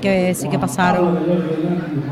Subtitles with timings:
[0.00, 1.18] que sí que pasaron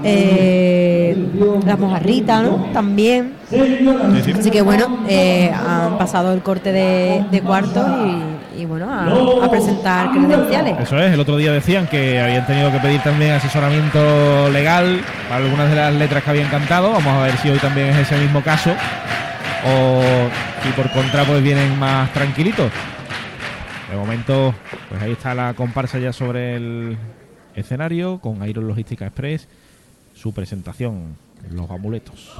[0.04, 1.17] eh,
[1.65, 2.66] las mojarritas, ¿no?
[2.73, 3.35] También.
[4.38, 7.85] Así que bueno, eh, han pasado el corte de, de cuartos
[8.57, 10.79] y, y bueno, a, a presentar credenciales.
[10.81, 15.45] Eso es, el otro día decían que habían tenido que pedir también asesoramiento legal para
[15.45, 16.93] algunas de las letras que habían cantado.
[16.93, 18.71] Vamos a ver si hoy también es ese mismo caso.
[19.64, 20.03] O
[20.62, 22.71] si por contra pues vienen más tranquilitos.
[23.91, 24.55] De momento,
[24.89, 26.96] pues ahí está la comparsa ya sobre el
[27.55, 29.48] escenario con Iron Logística Express,
[30.15, 31.16] su presentación,
[31.51, 32.33] los amuletos.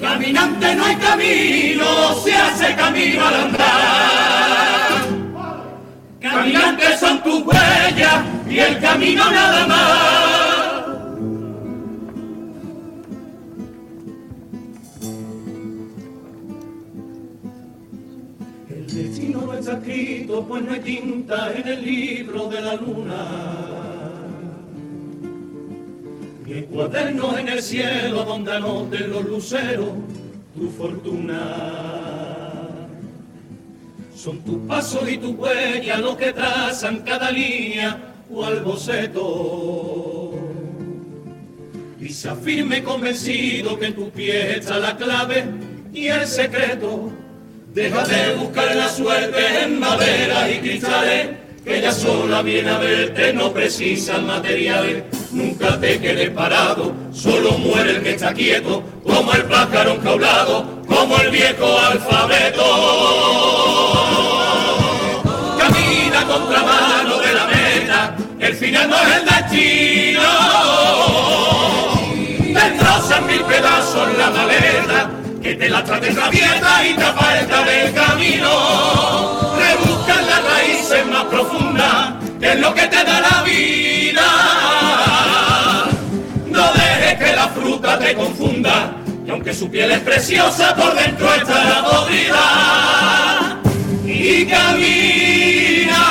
[0.00, 4.05] Caminante no hay camino, se hace camino al andar.
[6.36, 10.86] Caminantes son tus huellas y el camino nada más.
[18.68, 23.26] El destino no está escrito, pues no hay tinta en el libro de la luna.
[26.44, 29.88] Ni cuadernos en el cielo donde anoten los luceros
[30.54, 32.05] tu fortuna.
[34.16, 40.32] Son tus pasos y tu huella los que trazan cada línea o al boceto.
[42.00, 45.44] Y se afirme convencido que en tus pies está la clave
[45.92, 47.12] y el secreto.
[47.74, 51.28] Deja de buscar la suerte en madera y cristales,
[51.62, 55.04] que ella sola viene a verte, no precisa materiales.
[55.30, 61.18] Nunca te quedes parado, solo muere el que está quieto, como el pájaro encaulado, como
[61.18, 62.64] el viejo alfabeto.
[65.58, 70.22] Camina contramano de la meta, el final no es el destino.
[72.54, 75.10] Destrozan mil pedazos la maleta,
[75.42, 79.54] que te la trate rabieta y te aparta del camino.
[79.58, 84.22] Rebuscan las raíces más profundas, que es lo que te da la vida.
[86.46, 88.96] No dejes que la fruta te confunda,
[89.36, 93.60] aunque su piel es preciosa, por dentro está podrida.
[94.06, 96.02] Y camina.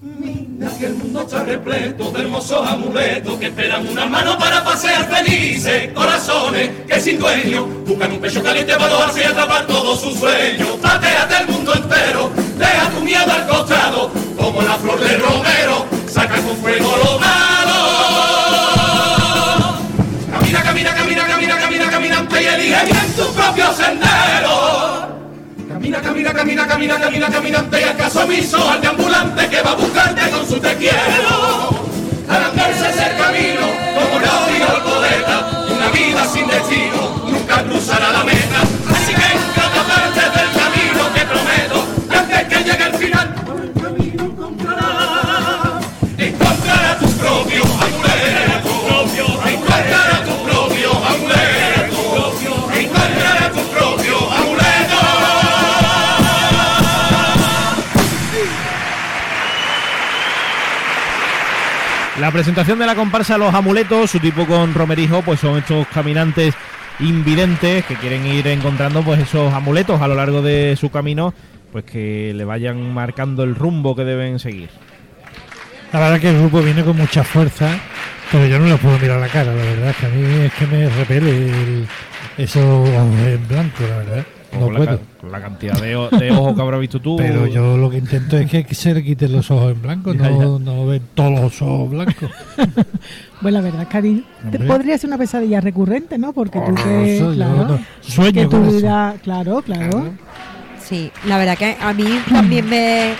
[0.00, 5.10] Mira que el mundo está repleto de hermosos amuletos que esperan una mano para pasear
[5.16, 5.92] felices.
[5.92, 10.68] Corazones que sin dueño buscan un pecho caliente para alojarse y atrapar todos sus sueños.
[10.80, 16.36] Pateate el mundo entero, deja tu miedo al costado, como la flor de romero, saca
[16.36, 17.39] con fuego lo malo.
[22.82, 25.08] Elige bien tu propio sendero.
[25.68, 29.74] Camina, camina, camina, camina, camina, caminante y al caso omiso al deambulante que va a
[29.74, 31.70] buscarte con su te quiero.
[32.60, 33.60] Es el camino,
[33.94, 38.69] como lo dijo el poeta, una vida sin destino nunca cruzará la meta.
[62.20, 66.54] La presentación de la comparsa Los Amuletos, su tipo con Romerijo, pues son estos caminantes
[66.98, 71.32] invidentes que quieren ir encontrando pues esos amuletos a lo largo de su camino,
[71.72, 74.68] pues que le vayan marcando el rumbo que deben seguir.
[75.94, 77.70] La verdad que el grupo viene con mucha fuerza,
[78.30, 80.66] pero yo no le puedo mirar la cara, la verdad, que a mí es que
[80.66, 81.88] me repele el,
[82.36, 84.26] eso en blanco, la verdad.
[84.52, 84.98] No Con la, puedo.
[84.98, 85.88] ca- con la cantidad de,
[86.18, 87.16] de ojos que habrás visto tú.
[87.16, 90.28] Pero yo lo que intento es que se le quiten los ojos en blanco, Ya,
[90.30, 92.30] no, no ven todos los ojos blancos.
[93.40, 96.34] Pues la verdad, Cari, te podría ser una pesadilla recurrente, ¿no?
[96.34, 98.72] Porque tú que, Horroroso, yo claro, no- sueño que tu eso.
[98.76, 100.08] vida, claro, claro,
[100.86, 103.12] Sí, la verdad que a mí también me,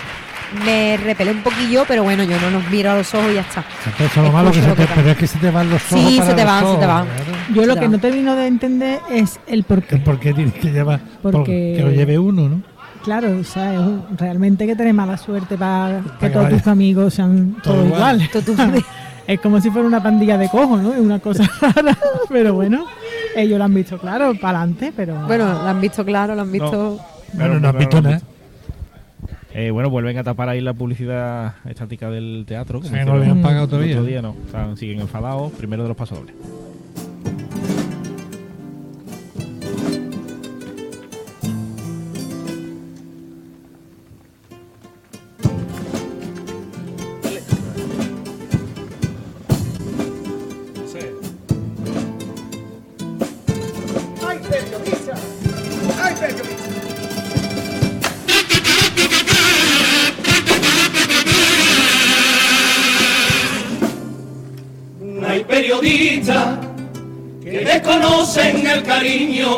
[0.65, 3.41] me repele un poquillo, pero bueno, yo no nos miro a los ojos y ya
[3.41, 3.63] está.
[3.85, 5.95] Entonces lo malo que se te, que pero es que se te van los Sí,
[5.95, 6.11] ojos.
[6.13, 7.07] se para te los van, se te van.
[7.53, 9.97] Yo lo que no termino de entender es el por qué.
[9.97, 10.99] ¿Por qué tienes que llevar?
[11.21, 12.61] Porque- que lo lleve uno, ¿no?
[13.03, 16.57] Claro, o sea, es un- realmente que tener mala suerte para que que todos vaya.
[16.57, 18.21] tus amigos sean Todo todos igual.
[18.21, 18.85] iguales.
[19.27, 20.93] es como si fuera una pandilla de cojos, ¿no?
[20.93, 21.97] Es una cosa rara,
[22.29, 22.85] pero bueno,
[23.35, 25.15] ellos lo han visto claro, para adelante, pero...
[25.25, 26.99] Bueno, lo han visto claro, lo han visto.
[27.33, 28.21] Bueno, no has visto nada.
[29.53, 32.79] Eh, bueno, vuelven a tapar ahí la publicidad estática del teatro.
[32.79, 34.01] como O sea, que hicieron no le han el pagado otro todavía.
[34.01, 34.35] día, no.
[34.45, 35.51] Están- siguen enfadados.
[35.53, 36.35] Primero de los pasodobles.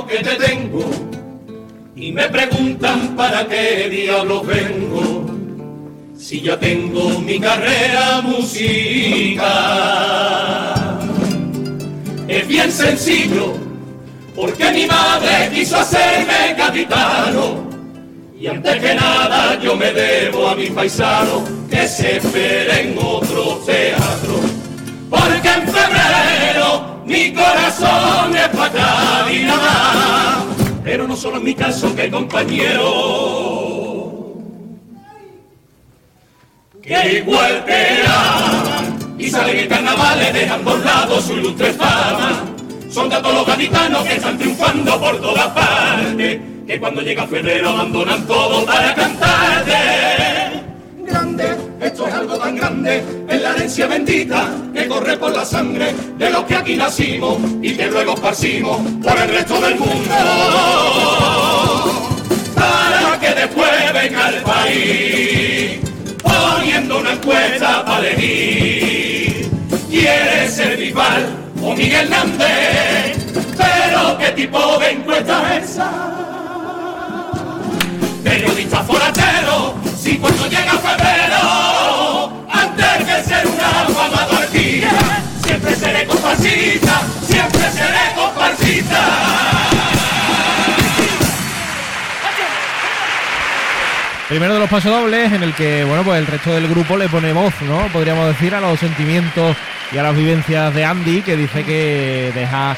[0.02, 0.84] Que te tengo
[1.96, 5.26] y me preguntan para qué diablos vengo
[6.18, 9.44] si ya tengo mi carrera musical.
[12.28, 13.54] Es bien sencillo,
[14.36, 17.72] porque mi madre quiso hacerme capitano.
[18.40, 24.40] Y antes que nada yo me debo a mi paisano que se esperen otro teatro.
[25.10, 30.46] Porque en febrero mi corazón es para y nada.
[30.84, 33.54] Pero no solo en mi caso que compañero
[36.84, 42.44] que igual te aman y salen en carnavales dejando a un lado su ilustre fama.
[42.90, 48.28] Son todos los gaditanos que están triunfando por todas partes, que cuando llega febrero abandonan
[48.28, 49.74] todo para cantarte.
[51.06, 55.94] Grande, esto es algo tan grande, es la herencia bendita que corre por la sangre
[56.18, 60.16] de los que aquí nacimos y que luego esparcimos por el resto del mundo.
[62.56, 65.80] Para que después venga el país
[66.24, 69.50] poniendo una encuesta para elegir.
[69.90, 73.18] ¿Quieres ser rival o Miguel Hernández?
[73.58, 75.92] Pero ¿qué tipo de encuesta es esa?
[78.24, 81.73] Periodista forastero, si cuando llega febrero,
[85.46, 89.02] siempre seré comparsita, siempre seré comparsita.
[94.30, 97.34] Primero de los pasodobles en el que, bueno, pues el resto del grupo le pone
[97.34, 97.88] voz, ¿no?
[97.94, 99.56] Podríamos decir a los sentimientos
[99.92, 102.76] y a las vivencias de Andy, que dice que deja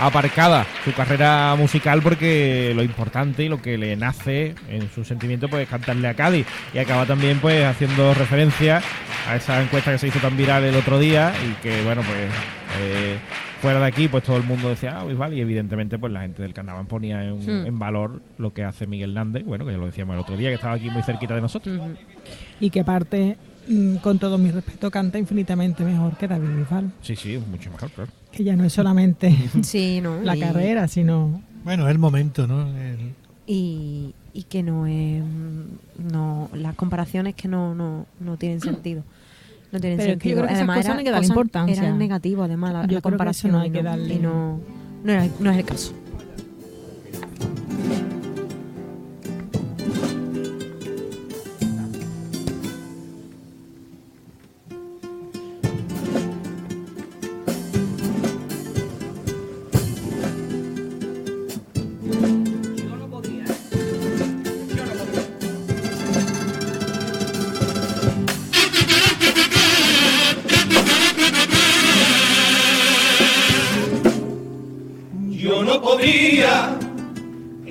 [0.00, 5.48] aparcada su carrera musical porque lo importante y lo que le nace en su sentimiento
[5.48, 8.82] pues es cantarle a Cádiz y acaba también pues haciendo referencia
[9.28, 12.30] a esa encuesta que se hizo tan viral el otro día y que bueno pues
[12.80, 13.18] eh,
[13.60, 16.42] fuera de aquí, pues todo el mundo decía, ah, vale, y evidentemente pues la gente
[16.42, 17.66] del carnaval ponía en, Hmm.
[17.66, 20.50] en valor lo que hace Miguel Nández, bueno, que ya lo decíamos el otro día,
[20.50, 21.80] que estaba aquí muy cerquita de nosotros.
[22.60, 26.92] Y que aparte, mm, con todo mi respeto, canta infinitamente mejor que David Bisbal.
[27.00, 28.10] Sí, sí, mucho mejor, claro.
[28.34, 30.20] Que ya no es solamente Sí, ¿no?
[30.22, 32.66] la Y- carrera, sino Bueno, es el momento, ¿no?
[32.76, 33.14] El-
[33.46, 39.02] y, y que no es mm, no las comparaciones que no no, no tienen sentido
[39.70, 41.04] no tienen Pero es que yo sentido creo que esas además cosas era no hay
[41.04, 41.82] que darle importancia.
[41.82, 44.14] era negativo además la, Yo la creo que comparación eso no hay y que darle-
[44.14, 44.60] y no
[45.04, 45.92] no, era- no es el caso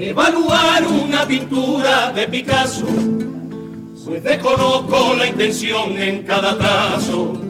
[0.10, 2.86] evaluar una pintura de Picasso,
[4.06, 7.42] pues desconozco la intención en cada trazo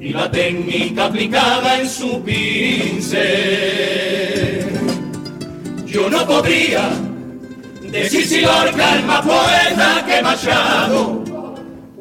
[0.00, 3.18] y la técnica aplicada en su pincel.
[5.86, 6.88] Yo no podría
[7.82, 11.22] decir si Lorca es más poeta que Machado,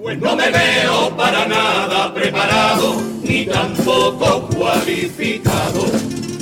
[0.02, 5.86] pues no me veo para nada preparado ni tampoco cualificado.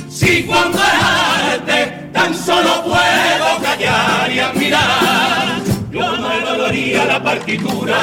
[0.08, 7.96] Si cuando es arte tan solo puedo callar y admirar, yo no evaluaría la partitura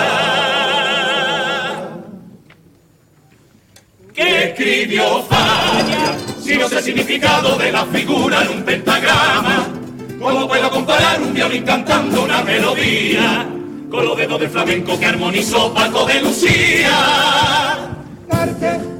[4.13, 6.15] que escribió Falla.
[6.39, 9.67] Si no sé el significado de la figura en un pentagrama,
[10.22, 13.48] ¿cómo puedo comparar un violín cantando una melodía
[13.89, 17.73] con los dedos del flamenco que armonizó Paco de Lucía?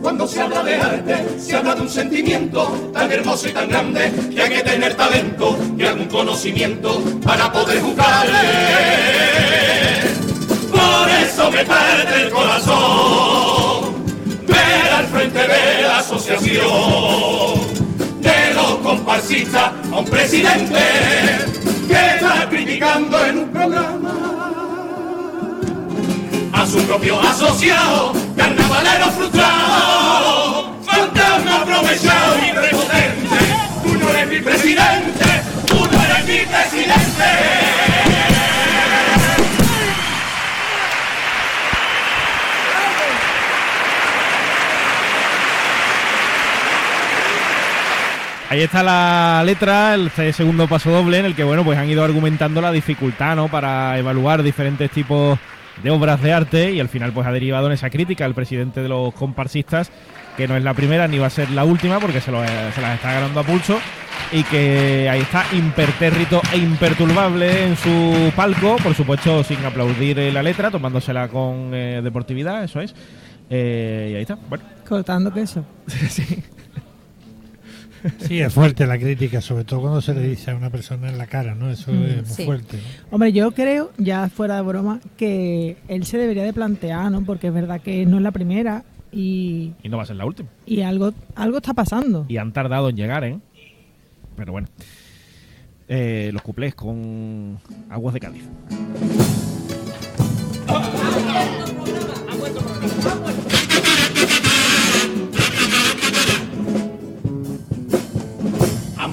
[0.02, 4.10] Cuando se habla de arte, se habla de un sentimiento tan hermoso y tan grande
[4.34, 8.32] que hay que tener talento y algún conocimiento para poder jugarle.
[10.72, 14.06] Por eso me parte el corazón
[14.48, 16.62] ver al frente de la asociación
[18.22, 20.80] de los comparsistas a un presidente
[21.86, 24.73] que está criticando en un programa
[26.74, 33.38] su propio asociado, carnavalero frustrado, fantasma aprovechado y prepotente.
[33.84, 35.26] Tú no eres mi presidente,
[35.68, 37.24] tú no eres mi presidente.
[48.50, 52.04] Ahí está la letra, el segundo paso doble en el que bueno pues han ido
[52.04, 53.48] argumentando la dificultad ¿no?
[53.48, 55.38] para evaluar diferentes tipos
[55.82, 58.82] de obras de arte y al final pues ha derivado en esa crítica al presidente
[58.82, 59.92] de los comparsistas
[60.38, 62.82] que no es la primera ni va a ser la última porque se, lo- se
[62.82, 63.80] las está ganando a pulso
[64.32, 70.42] y que ahí está impertérrito e imperturbable en su palco, por supuesto sin aplaudir la
[70.44, 72.96] letra, tomándosela con eh, deportividad, eso es.
[73.50, 74.64] Eh, y ahí está, bueno.
[74.88, 75.64] Cortando queso.
[75.88, 76.44] sí.
[78.28, 81.18] Sí, es fuerte la crítica, sobre todo cuando se le dice a una persona en
[81.18, 81.70] la cara, ¿no?
[81.72, 82.46] Eso Mm, es muy sí.
[82.46, 82.78] fuerte.
[82.78, 82.84] ¿no?
[83.12, 87.24] Hombre, yo creo, ya fuera de broma, que él se debería de plantear, ¿no?
[87.24, 90.26] Porque es verdad que no es la primera y, Y no va a ser la
[90.26, 90.50] última.
[90.66, 92.26] y algo, algo está pasando.
[92.28, 93.40] Y han tardado en llegar, ¿eh?
[94.36, 94.68] Pero bueno.
[95.88, 98.44] Eh, los cuplés con Aguas de Cádiz.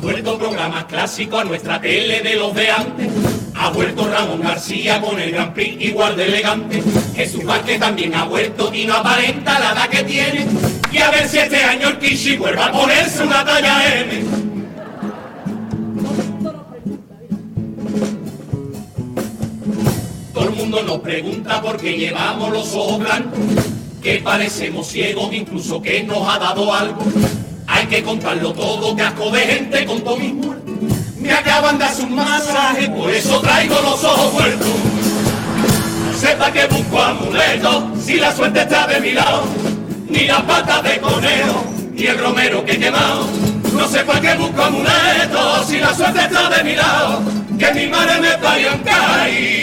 [0.00, 3.06] Han vuelto programas clásicos a nuestra tele de los de antes.
[3.54, 6.82] Ha vuelto Ramón García con el Grand Prix igual de elegante.
[7.14, 10.46] Jesús Vázquez también ha vuelto y no aparenta la edad que tiene.
[10.90, 14.24] Y a ver si este año el Kishi vuelve a ponerse una talla M.
[20.32, 23.38] Todo el mundo nos pregunta por qué llevamos los ojos blancos,
[24.02, 27.02] que parecemos ciegos, incluso que nos ha dado algo.
[27.90, 30.70] Que contarlo todo, casco de gente con todo mi muerto.
[31.18, 34.68] Me acaban de hacer un masaje, por eso traigo los ojos muertos.
[36.16, 39.42] Sepa que busco amuleto, si la suerte está de mi lado.
[40.08, 43.26] Ni las patas de conejo, ni el romero que he quemado.
[43.74, 47.22] No sepa que busco amuleto, si la suerte está de mi lado.
[47.58, 49.59] Que mi madre me parió en Cádiz.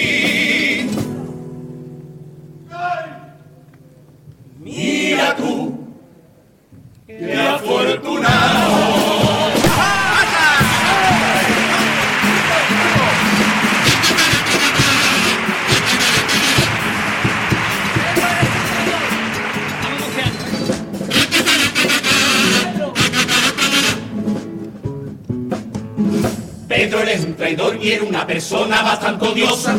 [28.49, 29.75] Persona bastante odiosa.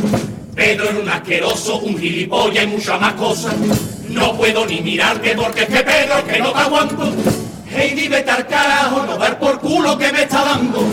[0.54, 3.54] Pedro era un asqueroso, un gilipollas y muchas más cosas.
[4.10, 7.10] No puedo ni mirarte porque es que Pedro que no te aguanto.
[7.74, 10.86] Heidi, vete al carajo, no dar por culo que me está dando.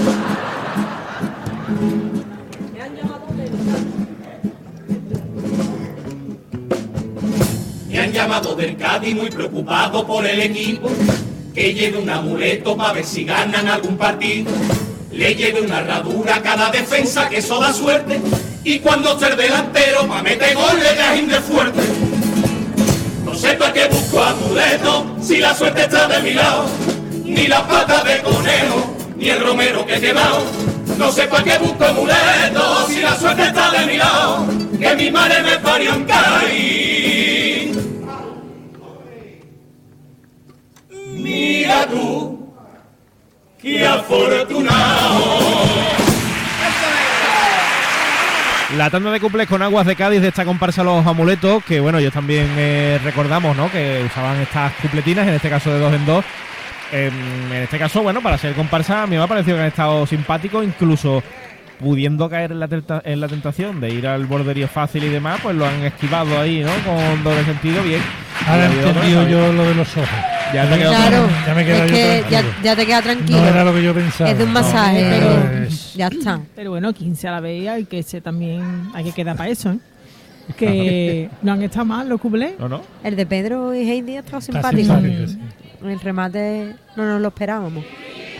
[7.89, 10.89] Me han llamado del Cádiz muy preocupado por el equipo.
[11.53, 14.51] Que lleve un amuleto para ver si ganan algún partido.
[15.15, 18.19] Le lleve una herradura a cada defensa que eso da suerte.
[18.65, 21.81] Y cuando el delantero pa' meter gol le dejen de fuerte.
[23.23, 26.65] No sé para qué busco amuleto si la suerte está de mi lado.
[27.23, 30.43] Ni la pata de conejo, ni el romero que he quemado.
[30.97, 34.45] No sé para qué busco amuleto si la suerte está de mi lado.
[34.77, 37.77] Que mi madre me parió en Cádiz.
[41.13, 42.14] Mira tú,
[43.65, 45.25] qué afortunado.
[48.77, 51.97] La tanda de cuplés con aguas de Cádiz de esta comparsa Los Amuletos, que bueno,
[51.97, 53.71] ellos también eh, recordamos, ¿no?
[53.71, 56.23] Que usaban estas cupletinas, en este caso de dos en dos.
[56.91, 57.13] Em,
[57.51, 60.05] en este caso, bueno, para ser comparsa, a mí me ha parecido que han estado
[60.05, 61.23] simpáticos, incluso
[61.79, 65.39] pudiendo caer en la, tenta- en la tentación de ir al borderío fácil y demás,
[65.41, 66.71] pues lo han esquivado ahí, ¿no?
[66.85, 68.01] Con doble sentido, bien.
[68.47, 70.09] Ahora Y he entendido yo lo de los ojos.
[70.55, 72.63] Ya te quedó Claro, Ya me quedo es yo que ya, tranquilo.
[72.63, 73.41] ya te queda tranquilo.
[73.41, 74.29] No era lo que yo pensaba.
[74.31, 76.39] es de un masaje, pero pero es- ya está.
[76.55, 79.71] Pero bueno, 15 a la vez hay que ser también, hay que quedar para eso,
[79.71, 79.79] ¿eh?
[80.57, 82.53] Que no han estado mal los cuplés.
[82.59, 82.81] No, no.
[83.03, 84.83] El de Pedro y Heidi ha estado simpático.
[84.95, 85.39] simpático, sí.
[85.83, 87.83] El remate no nos lo esperábamos.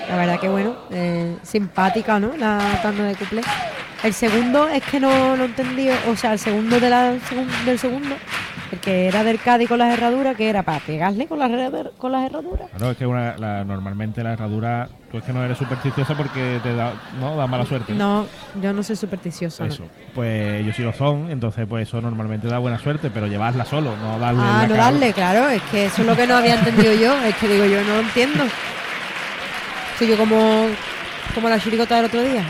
[0.08, 2.32] La verdad que bueno, eh, simpática, ¿no?
[2.38, 3.42] La tanda de cuplé.
[4.04, 7.14] El segundo es que no lo entendí, o sea, el segundo de la
[7.66, 8.16] del segundo,
[8.76, 11.50] el que era del Cádiz con las herraduras, que era para pegarle con las,
[11.98, 12.68] con las herraduras.
[12.76, 16.60] Claro, es que una- la- normalmente la herradura, tú es que no eres supersticiosa porque
[16.62, 17.36] te da, ¿no?
[17.36, 17.94] da mala suerte.
[17.94, 18.26] No,
[18.62, 19.66] yo no soy supersticiosa.
[19.66, 19.74] ¿no?
[19.74, 19.84] Eso.
[20.14, 23.96] Pues ellos sí lo son, entonces pues eso normalmente da buena suerte, pero llevarla solo,
[23.98, 24.84] no darle Ah, la no cara.
[24.92, 27.66] darle, claro, es que eso es lo que no había entendido yo, es que digo
[27.66, 28.44] yo no lo entiendo.
[29.98, 30.66] Soy yo como,
[31.34, 32.44] como la chiricota del otro día,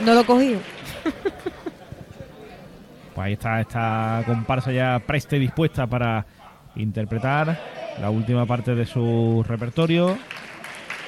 [0.00, 0.60] no lo cogido.
[3.14, 6.26] Pues ahí está esta comparsa ya presta y dispuesta para
[6.76, 7.58] interpretar
[8.00, 10.16] la última parte de su repertorio.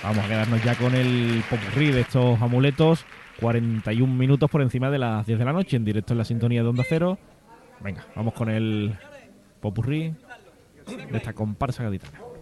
[0.02, 3.06] Vamos a quedarnos ya con el popurrí de estos amuletos.
[3.40, 6.62] 41 minutos por encima de las 10 de la noche, en directo en la sintonía
[6.62, 7.18] de Onda Cero.
[7.80, 8.96] Venga, vamos con el
[9.60, 10.14] popurrí
[10.86, 12.33] de esta comparsa gaditana.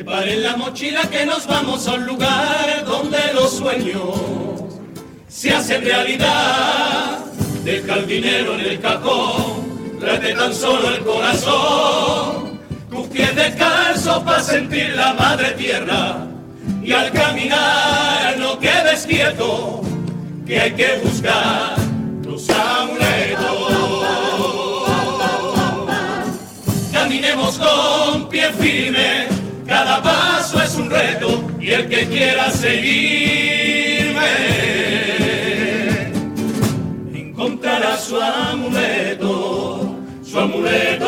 [0.00, 4.18] Preparen la mochila que nos vamos a un lugar donde los sueños
[5.28, 7.18] se hacen realidad.
[7.64, 14.40] Deja el dinero en el cajón, Rete tan solo el corazón, tus pies descalzos para
[14.40, 16.26] sentir la madre tierra.
[16.82, 19.82] Y al caminar no quedes quieto,
[20.46, 21.76] que hay que buscar
[22.24, 24.00] los amuletos.
[26.90, 29.29] Caminemos con pie firme,
[29.84, 34.30] cada paso es un reto y el que quiera seguirme
[37.14, 41.06] encontrará su amuleto, su amuleto.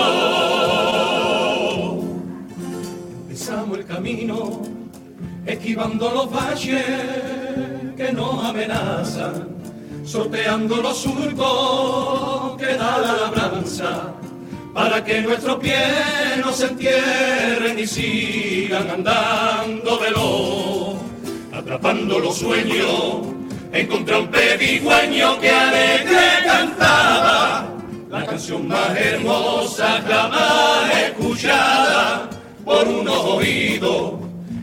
[3.25, 4.63] Empezamos el camino
[5.45, 6.83] esquivando los valles
[7.95, 9.49] que nos amenazan,
[10.03, 14.15] sorteando los surcos que da la labranza
[14.73, 15.79] para que nuestros pies
[16.45, 20.97] no se entierren y sigan andando veloz,
[21.53, 23.27] atrapando los sueños.
[23.73, 27.69] Encontré un pedigüeño que alegre cantaba
[28.11, 32.29] la canción más hermosa jamás escuchada
[32.65, 34.13] por unos oídos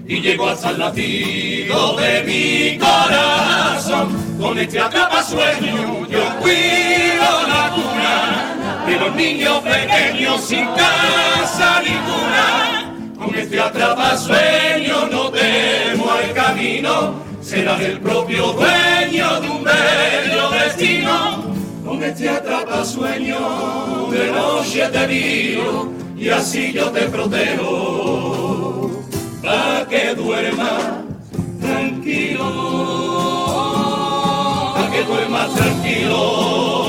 [0.07, 4.37] y llegó hasta el latido de mi corazón.
[4.39, 8.48] Con este atrapa sueño yo cuido la cuna
[8.89, 12.95] de los niños pequeños sin casa ninguna.
[13.17, 20.49] Con este atrapa sueño no temo el camino, será del propio dueño de un bello
[20.49, 21.43] destino.
[21.85, 28.89] Con este atrapa sueño de noche te miro y así yo te protejo,
[29.43, 31.03] para que duermas
[31.61, 32.45] tranquilo,
[34.75, 36.88] para que duermas tranquilo.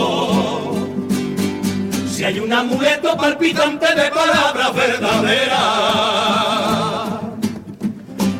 [2.20, 5.58] Si hay un amuleto palpitante de palabras verdaderas,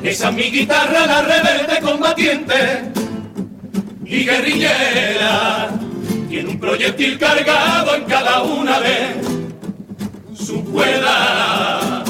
[0.03, 2.93] esa es mi guitarra, la rebelde combatiente
[4.05, 5.71] y guerrillera.
[6.29, 9.14] Tiene un proyectil cargado en cada una de
[10.35, 12.03] sus cuerdas,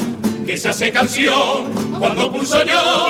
[0.45, 3.07] que se hace canción cuando pulso yo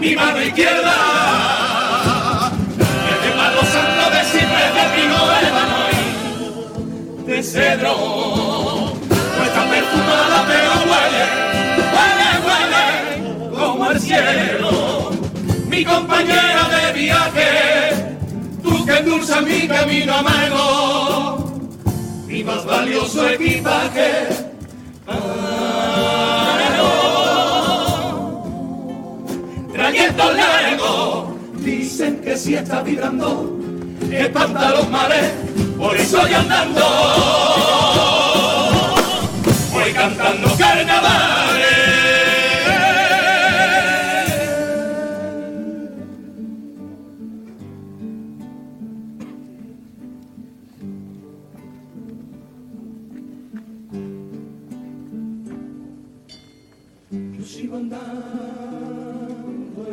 [0.00, 1.75] mi mano izquierda.
[7.26, 7.96] De cedro.
[9.08, 11.24] No está perfumada pero huele,
[11.94, 15.10] huele, huele como el cielo.
[15.68, 18.18] Mi compañera de viaje,
[18.62, 21.60] tú que endulzas mi camino amargo,
[22.26, 24.28] mi más valioso equipaje.
[29.72, 33.58] Trayecto largo, dicen que si está vibrando,
[34.10, 35.32] espanta los males,
[35.86, 36.80] por eso voy andando,
[39.72, 41.66] voy cantando carnavales.
[57.38, 58.74] Yo sigo andando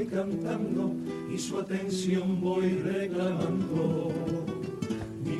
[0.02, 0.96] y cantando
[1.32, 4.53] y su atención voy reclamando.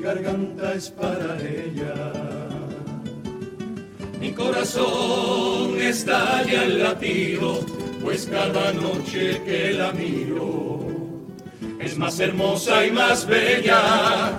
[0.04, 1.94] Garganta es para ella.
[4.20, 7.62] Mi corazón estalla el latido,
[8.02, 10.82] pues cada noche que la miro
[11.80, 14.34] es más hermosa y más bella.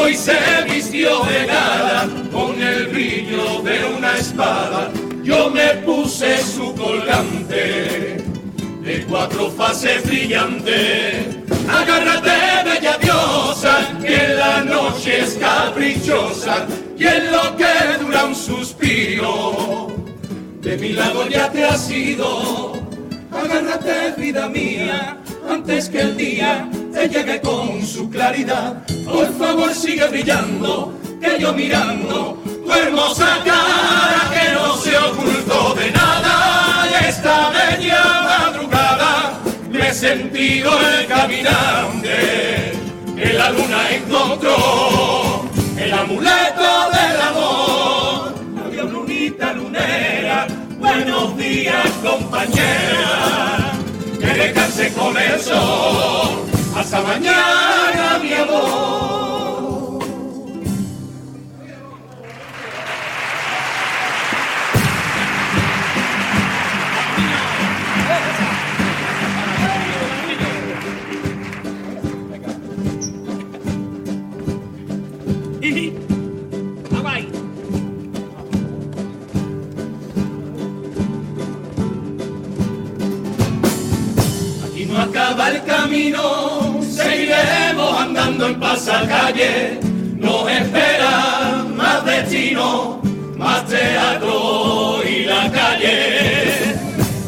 [0.00, 0.32] Hoy se
[0.64, 4.90] vistió de gala con el brillo de una espada.
[5.22, 8.16] Yo me puse su colgante
[8.82, 11.36] de cuatro fases brillantes.
[11.68, 12.30] Agárrate,
[12.64, 12.98] bella
[20.92, 22.74] De mi lado ya te has ido.
[23.30, 25.16] Agárrate, vida mía,
[25.48, 28.84] antes que el día te llegue con su claridad.
[29.06, 35.92] Por favor, sigue brillando, que yo mirando tu hermosa cara que no se ocultó de
[35.92, 36.86] nada.
[37.08, 42.72] Esta bella madrugada me he sentido el caminante
[43.16, 48.34] que la luna encontró, el amuleto del amor.
[48.66, 50.46] Adiós, lunita lunera,
[50.82, 53.72] buenos días, compañera.
[54.20, 56.44] Que descanse con el sol,
[56.76, 59.21] hasta mañana, mi amor.
[85.48, 89.80] El camino, seguiremos andando en pasacalle.
[90.16, 93.00] Nos espera más de clandestino,
[93.36, 96.76] más teatro y la calle.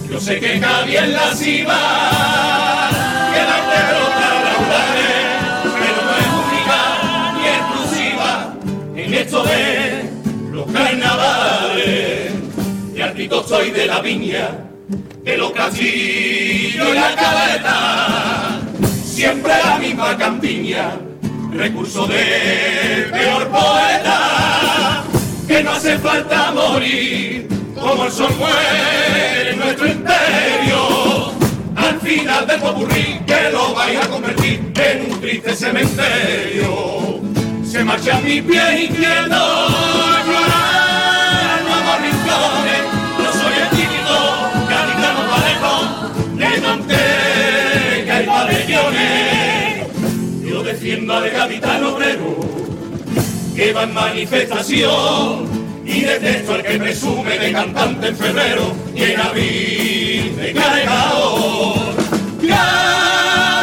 [0.09, 2.91] Yo sé que cabía en la cima,
[3.33, 5.33] que la derrota laurales,
[5.81, 6.79] pero no es única
[7.37, 8.55] ni exclusiva
[8.97, 10.11] en esto de
[10.53, 12.33] los carnavales.
[12.95, 14.51] Y artito soy de la viña,
[14.89, 18.61] de los castillos y la
[19.05, 20.97] siempre la misma campiña
[21.55, 25.05] recurso del peor poeta,
[25.47, 27.49] que no hace falta morir,
[27.81, 31.33] como el sol muere en nuestro imperio.
[31.77, 37.21] Al final del popurrí, que lo vais a convertir en un triste cementerio.
[37.65, 39.69] Se marcha mi pie izquierdo,
[40.27, 40.84] llorando
[50.95, 52.37] Al capitán obrero
[53.57, 59.21] que va en manifestación y detesto al que presume de cantante en febrero y en
[59.21, 61.95] abril de cargador.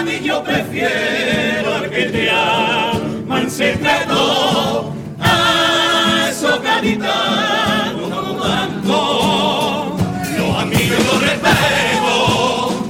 [0.03, 9.95] Ni yo prefiero al que te ama en secreto a esos gaditanos como tanto.
[10.37, 12.85] Los amigos los respeto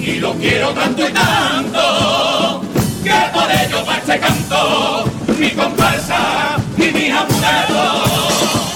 [0.00, 2.33] y los quiero tanto y tanto
[3.04, 5.04] que por ello este canto,
[5.38, 8.73] mi comparsa y mis amuletos.